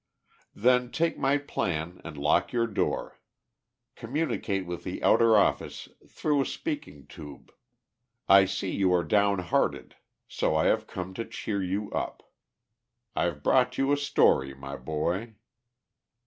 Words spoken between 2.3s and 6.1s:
your door. Communicate with the outer office